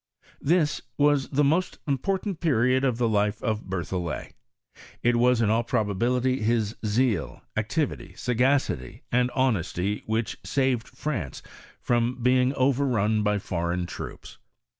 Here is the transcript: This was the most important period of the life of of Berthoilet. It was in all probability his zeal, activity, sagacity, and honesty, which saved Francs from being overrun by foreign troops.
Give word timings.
This 0.41 0.81
was 0.97 1.29
the 1.29 1.43
most 1.43 1.77
important 1.87 2.39
period 2.39 2.83
of 2.83 2.97
the 2.97 3.07
life 3.07 3.37
of 3.43 3.59
of 3.61 3.65
Berthoilet. 3.69 4.33
It 5.03 5.15
was 5.17 5.41
in 5.41 5.51
all 5.51 5.61
probability 5.63 6.39
his 6.41 6.75
zeal, 6.83 7.43
activity, 7.55 8.15
sagacity, 8.15 9.03
and 9.11 9.29
honesty, 9.35 10.01
which 10.07 10.39
saved 10.43 10.87
Francs 10.87 11.43
from 11.79 12.15
being 12.23 12.51
overrun 12.55 13.21
by 13.21 13.37
foreign 13.37 13.85
troops. 13.85 14.39